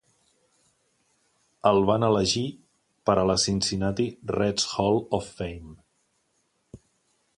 El 1.71 1.81
van 1.89 2.07
elegir 2.07 2.43
per 3.09 3.17
a 3.19 3.27
la 3.33 3.37
Cincinnati 3.43 4.07
Reds 4.37 4.67
Hall 4.79 4.99
of 5.19 5.31
Fame. 5.43 5.79